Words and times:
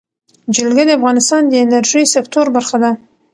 جلګه 0.55 0.83
د 0.87 0.91
افغانستان 0.99 1.41
د 1.47 1.53
انرژۍ 1.63 2.05
سکتور 2.15 2.45
برخه 2.55 2.77
ده. 2.83 2.91